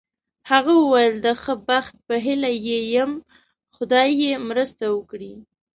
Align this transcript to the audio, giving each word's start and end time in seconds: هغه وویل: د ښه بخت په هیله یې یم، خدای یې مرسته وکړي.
هغه 0.49 0.71
وویل: 0.81 1.15
د 1.25 1.27
ښه 1.41 1.53
بخت 1.67 1.93
په 2.07 2.15
هیله 2.25 2.51
یې 2.67 2.79
یم، 2.93 3.11
خدای 3.75 4.09
یې 4.23 4.31
مرسته 4.49 4.83
وکړي. 4.95 5.33